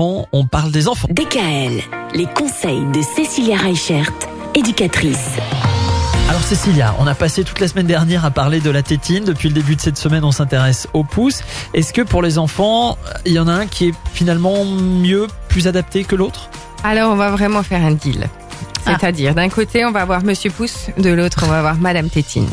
[0.00, 1.08] on parle des enfants.
[1.10, 1.82] DKL,
[2.14, 4.12] les conseils de Cécilia Reichert,
[4.54, 5.30] éducatrice.
[6.28, 9.24] Alors Cécilia, on a passé toute la semaine dernière à parler de la tétine.
[9.24, 11.42] Depuis le début de cette semaine, on s'intéresse au pouce.
[11.74, 15.66] Est-ce que pour les enfants, il y en a un qui est finalement mieux, plus
[15.66, 16.48] adapté que l'autre?
[16.84, 18.28] Alors on va vraiment faire un deal.
[18.86, 18.96] Ah.
[19.00, 22.48] C'est-à-dire, d'un côté, on va avoir Monsieur Pouce, de l'autre, on va avoir Madame Tétine.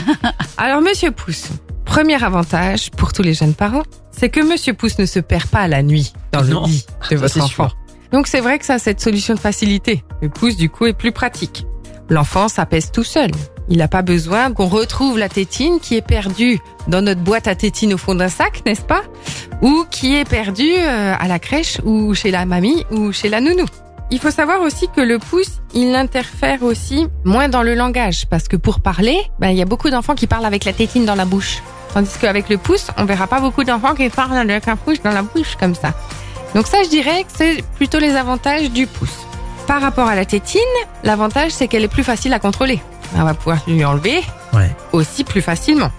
[0.56, 1.48] Alors, Monsieur Pouce,
[1.96, 5.66] premier avantage pour tous les jeunes parents, c'est que Monsieur Pouce ne se perd pas
[5.66, 7.70] la nuit dans le Non, lit de votre c'est enfant.
[7.70, 7.76] sûr.
[8.12, 10.04] Donc, c'est vrai que ça a cette solution de facilité.
[10.20, 11.64] Le pouce, du coup, est plus pratique.
[12.10, 13.30] L'enfant s'apaise tout seul.
[13.70, 17.54] Il n'a pas besoin qu'on retrouve la tétine qui est perdue dans notre boîte à
[17.54, 19.00] tétine au fond d'un sac, n'est-ce pas?
[19.62, 23.40] Ou qui est perdue euh, à la crèche ou chez la mamie ou chez la
[23.40, 23.64] nounou.
[24.10, 28.48] Il faut savoir aussi que le pouce, il interfère aussi moins dans le langage parce
[28.48, 31.14] que pour parler, ben, il y a beaucoup d'enfants qui parlent avec la tétine dans
[31.14, 31.62] la bouche.
[31.96, 35.12] Tandis qu'avec le pouce, on verra pas beaucoup d'enfants qui parlent avec un pouce dans
[35.12, 35.94] la bouche comme ça.
[36.54, 39.24] Donc ça, je dirais que c'est plutôt les avantages du pouce.
[39.66, 40.60] Par rapport à la tétine,
[41.04, 42.82] l'avantage, c'est qu'elle est plus facile à contrôler.
[43.16, 44.20] On va pouvoir lui enlever
[44.52, 44.76] Ouais.
[44.92, 45.90] aussi plus facilement.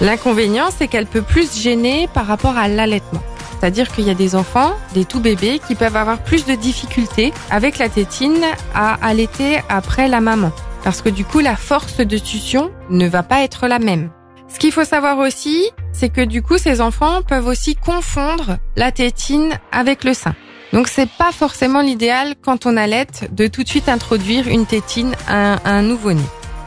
[0.00, 3.22] L'inconvénient, c'est qu'elle peut plus gêner par rapport à l'allaitement.
[3.60, 7.32] C'est-à-dire qu'il y a des enfants, des tout bébés, qui peuvent avoir plus de difficultés
[7.52, 8.42] avec la tétine
[8.74, 10.50] à allaiter après la maman.
[10.82, 14.10] Parce que du coup, la force de succion ne va pas être la même.
[14.48, 18.92] Ce qu'il faut savoir aussi, c'est que du coup, ces enfants peuvent aussi confondre la
[18.92, 20.34] tétine avec le sein.
[20.72, 25.14] Donc, c'est pas forcément l'idéal quand on allaite de tout de suite introduire une tétine
[25.26, 26.22] à un, nouveau-né.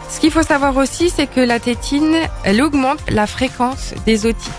[0.09, 4.52] Ce qu'il faut savoir aussi, c'est que la tétine, elle augmente la fréquence des otites.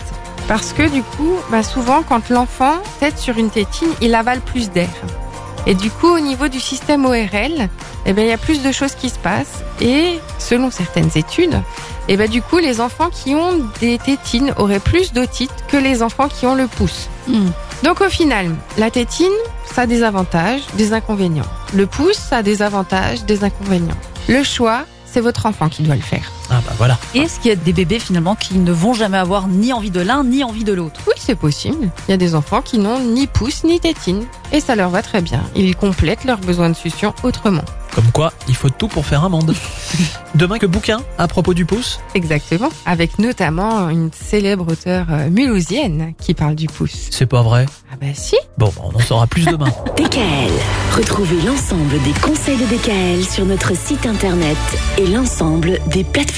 [0.47, 4.69] Parce que du coup, bah souvent, quand l'enfant tète sur une tétine, il avale plus
[4.71, 4.89] d'air.
[5.65, 7.69] Et du coup, au niveau du système ORL,
[8.05, 9.63] eh ben, il y a plus de choses qui se passent.
[9.81, 11.61] Et selon certaines études,
[12.09, 16.03] eh ben, du coup, les enfants qui ont des tétines auraient plus d'otites que les
[16.03, 17.09] enfants qui ont le pouce.
[17.83, 19.31] Donc au final, la tétine,
[19.65, 21.45] ça a des avantages, des inconvénients.
[21.73, 23.97] Le pouce, ça a des avantages, des inconvénients.
[24.27, 26.31] Le choix, c'est votre enfant qui doit le faire.
[26.49, 26.97] Ah bah voilà.
[27.13, 29.91] Et est-ce qu'il y a des bébés finalement qui ne vont jamais avoir ni envie
[29.91, 30.99] de l'un ni envie de l'autre?
[31.07, 31.91] Oui, c'est possible.
[32.07, 34.25] Il y a des enfants qui n'ont ni pouce ni tétine.
[34.51, 35.43] Et ça leur va très bien.
[35.55, 37.63] Ils complètent leurs besoins de succion autrement.
[37.93, 39.53] Comme quoi, il faut tout pour faire un monde.
[40.35, 42.69] Demain que bouquin à propos du pouce Exactement.
[42.87, 47.09] Avec notamment une célèbre auteure euh, mulhousienne qui parle du pouce.
[47.11, 49.67] C'est pas vrai Ah bah si Bon, bah, on en saura plus demain.
[49.95, 50.51] DKL,
[50.97, 54.57] retrouvez l'ensemble des conseils de DKL sur notre site internet
[54.97, 56.23] et l'ensemble des plateformes.